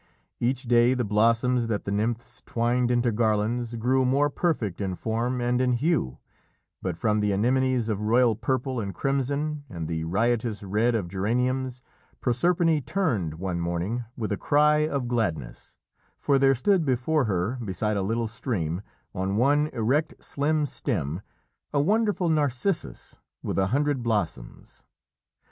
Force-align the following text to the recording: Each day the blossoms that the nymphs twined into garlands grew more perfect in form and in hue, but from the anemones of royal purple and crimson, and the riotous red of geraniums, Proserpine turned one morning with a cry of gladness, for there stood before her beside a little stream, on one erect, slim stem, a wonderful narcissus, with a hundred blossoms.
Each 0.39 0.63
day 0.63 0.95
the 0.95 1.05
blossoms 1.05 1.67
that 1.67 1.83
the 1.85 1.91
nymphs 1.91 2.41
twined 2.47 2.89
into 2.89 3.11
garlands 3.11 3.75
grew 3.75 4.03
more 4.03 4.31
perfect 4.31 4.81
in 4.81 4.95
form 4.95 5.39
and 5.39 5.61
in 5.61 5.73
hue, 5.73 6.17
but 6.81 6.97
from 6.97 7.19
the 7.19 7.31
anemones 7.31 7.87
of 7.87 8.01
royal 8.01 8.35
purple 8.35 8.79
and 8.79 8.95
crimson, 8.95 9.63
and 9.69 9.87
the 9.87 10.03
riotous 10.05 10.63
red 10.63 10.95
of 10.95 11.07
geraniums, 11.07 11.83
Proserpine 12.19 12.81
turned 12.81 13.35
one 13.35 13.59
morning 13.59 14.03
with 14.17 14.31
a 14.31 14.37
cry 14.37 14.87
of 14.87 15.07
gladness, 15.07 15.75
for 16.17 16.39
there 16.39 16.55
stood 16.55 16.83
before 16.83 17.25
her 17.25 17.59
beside 17.63 17.95
a 17.95 18.01
little 18.01 18.27
stream, 18.27 18.81
on 19.13 19.37
one 19.37 19.67
erect, 19.67 20.15
slim 20.19 20.65
stem, 20.65 21.21
a 21.75 21.79
wonderful 21.79 22.27
narcissus, 22.27 23.19
with 23.43 23.59
a 23.59 23.67
hundred 23.67 24.01
blossoms. 24.01 24.83